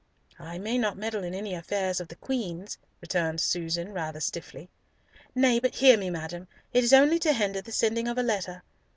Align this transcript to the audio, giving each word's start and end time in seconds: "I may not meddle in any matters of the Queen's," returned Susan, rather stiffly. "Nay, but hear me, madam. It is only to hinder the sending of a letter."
"I 0.39 0.57
may 0.57 0.79
not 0.79 0.97
meddle 0.97 1.23
in 1.23 1.35
any 1.35 1.51
matters 1.53 1.99
of 1.99 2.07
the 2.07 2.15
Queen's," 2.15 2.79
returned 3.01 3.39
Susan, 3.39 3.93
rather 3.93 4.19
stiffly. 4.19 4.67
"Nay, 5.35 5.59
but 5.59 5.75
hear 5.75 5.95
me, 5.95 6.09
madam. 6.09 6.47
It 6.73 6.83
is 6.83 6.91
only 6.91 7.19
to 7.19 7.33
hinder 7.33 7.61
the 7.61 7.71
sending 7.71 8.07
of 8.07 8.17
a 8.17 8.23
letter." 8.23 8.63